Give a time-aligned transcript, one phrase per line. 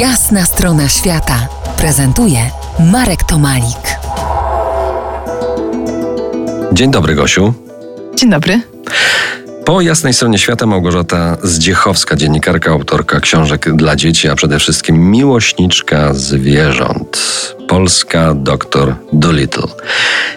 [0.00, 2.38] Jasna strona świata prezentuje
[2.92, 3.98] Marek Tomalik.
[6.72, 7.54] Dzień dobry, Gosiu.
[8.16, 8.60] Dzień dobry.
[9.66, 16.14] Po jasnej stronie świata Małgorzata Zdziechowska, dziennikarka, autorka książek dla dzieci, a przede wszystkim miłośniczka
[16.14, 17.18] zwierząt.
[17.68, 19.68] Polska doktor Dolittle.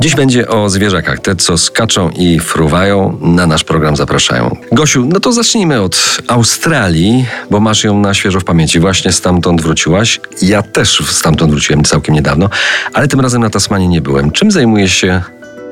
[0.00, 4.56] Dziś będzie o zwierzakach, te co skaczą i fruwają, na nasz program zapraszają.
[4.72, 8.80] Gosiu, no to zacznijmy od Australii, bo masz ją na świeżo w pamięci.
[8.80, 10.20] Właśnie stamtąd wróciłaś.
[10.42, 12.48] Ja też stamtąd wróciłem całkiem niedawno,
[12.92, 14.30] ale tym razem na Tasmanii nie byłem.
[14.30, 15.22] Czym zajmuje się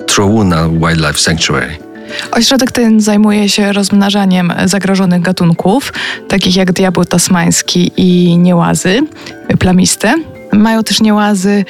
[0.07, 1.88] Trowuna Wildlife Sanctuary?
[2.33, 5.93] Ośrodek ten zajmuje się rozmnażaniem zagrożonych gatunków,
[6.29, 9.01] takich jak diabeł tasmański i niełazy
[9.59, 10.15] plamiste.
[10.53, 11.65] Mają też niełazy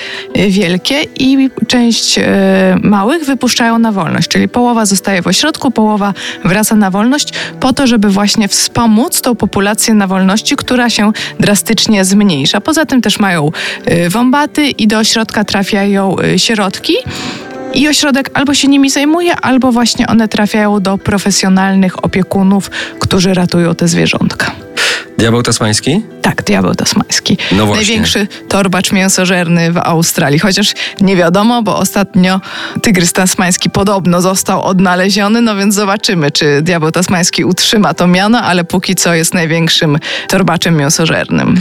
[0.49, 6.77] wielkie i część e, małych wypuszczają na wolność, czyli połowa zostaje w ośrodku, połowa wraca
[6.77, 12.61] na wolność po to, żeby właśnie wspomóc tą populację na wolności, która się drastycznie zmniejsza.
[12.61, 13.51] Poza tym też mają
[13.85, 16.95] e, wąbaty i do ośrodka trafiają e, sierotki.
[17.75, 23.75] I ośrodek albo się nimi zajmuje, albo właśnie one trafiają do profesjonalnych opiekunów, którzy ratują
[23.75, 24.53] te zwierzątka.
[25.19, 26.03] Diabeł tasmański?
[26.23, 27.39] Tak, diabeł tasmański.
[27.53, 27.85] No właśnie.
[27.87, 30.39] Największy torbacz mięsożerny w Australii.
[30.39, 32.41] Chociaż nie wiadomo, bo ostatnio
[32.83, 38.65] tygrys tasmański podobno został odnaleziony, no więc zobaczymy, czy diabeł tasmański utrzyma to miano, ale
[38.65, 41.61] póki co jest największym torbaczem mięsożernym.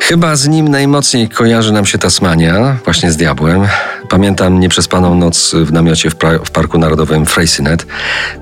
[0.00, 3.66] Chyba z nim najmocniej kojarzy nam się Tasmania, właśnie z diabłem.
[4.08, 7.86] Pamiętam nieprzespaną noc w namiocie w, w Parku Narodowym Freycinet.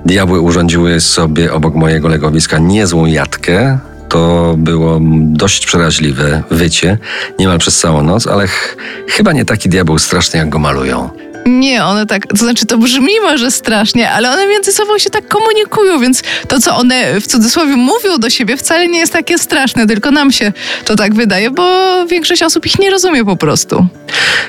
[0.05, 3.77] Diabły urządziły sobie obok mojego legowiska niezłą jatkę.
[4.09, 6.97] To było dość przeraźliwe wycie,
[7.39, 11.09] niemal przez całą noc, ale ch chyba nie taki diabeł straszny, jak go malują.
[11.45, 15.27] Nie, one tak, to znaczy to brzmi może strasznie, ale one między sobą się tak
[15.27, 19.87] komunikują, więc to, co one w cudzysłowie mówią do siebie, wcale nie jest takie straszne,
[19.87, 20.53] tylko nam się
[20.85, 23.87] to tak wydaje, bo większość osób ich nie rozumie po prostu.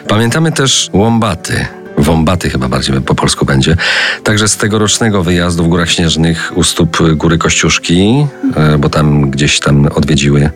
[0.09, 1.67] Pamiętamy też łombaty.
[1.99, 3.77] Wombaty chyba bardziej po polsku będzie.
[4.25, 8.27] Także z tegorocznego wyjazdu w Górach Śnieżnych u stóp Góry Kościuszki,
[8.57, 10.51] e, bo tam gdzieś tam odwiedziły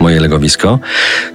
[0.00, 0.78] moje legowisko,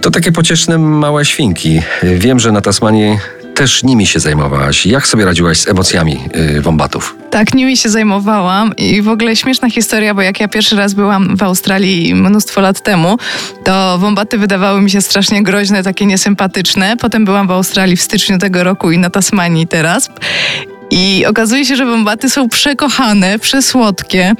[0.01, 1.81] to takie pocieszne małe świnki.
[2.03, 3.17] Wiem, że na Tasmanii
[3.53, 4.85] też nimi się zajmowałaś.
[4.85, 7.15] Jak sobie radziłaś z emocjami yy, wombatów?
[7.29, 11.37] Tak, nimi się zajmowałam i w ogóle śmieszna historia, bo jak ja pierwszy raz byłam
[11.37, 13.17] w Australii mnóstwo lat temu,
[13.63, 16.97] to wombaty wydawały mi się strasznie groźne, takie niesympatyczne.
[16.97, 20.09] Potem byłam w Australii w styczniu tego roku i na Tasmanii teraz.
[20.95, 24.33] I okazuje się, że wombaty są przekochane, przesłodkie,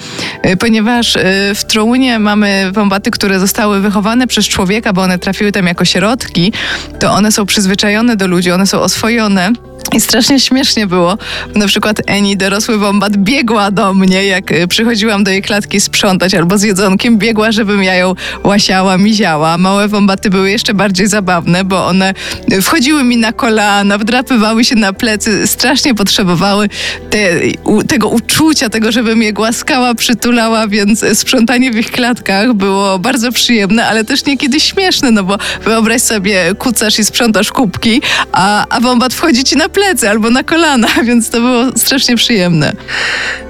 [0.45, 1.19] y, ponieważ y,
[1.55, 6.53] w Trounie mamy wombaty, które zostały wychowane przez człowieka, bo one trafiły tam jako sierotki,
[6.99, 9.51] to one są przyzwyczajone do ludzi, one są oswojone.
[9.91, 11.17] I strasznie śmiesznie było.
[11.55, 16.33] Na przykład Eni, dorosły wombat, biegła do mnie, jak y, przychodziłam do jej klatki sprzątać
[16.33, 18.13] albo z jedzonkiem, biegła, żebym ja ją
[18.44, 19.57] łasiała, miziała.
[19.57, 22.13] Małe wombaty były jeszcze bardziej zabawne, bo one
[22.61, 26.69] wchodziły mi na kolana, wdrapywały się na plecy, strasznie potrzebowały
[27.09, 27.17] te,
[27.63, 33.31] u, tego uczucia, tego, żebym je głaskała, przytulała, więc sprzątanie w ich klatkach było bardzo
[33.31, 38.01] przyjemne, ale też niekiedy śmieszne, no bo wyobraź sobie, kucasz i sprzątasz kubki,
[38.31, 42.73] a, a wombat wchodzi ci na plecy albo na kolana, więc to było strasznie przyjemne.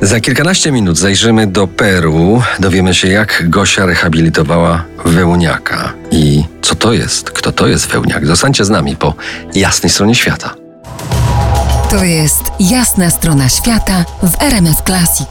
[0.01, 2.41] Za kilkanaście minut zajrzymy do Peru.
[2.59, 8.27] Dowiemy się, jak Gosia rehabilitowała wełniaka i co to jest, kto to jest wełniak.
[8.27, 9.13] Zostańcie z nami po
[9.55, 10.55] jasnej stronie świata.
[11.89, 15.27] To jest jasna strona świata w RMS Classic.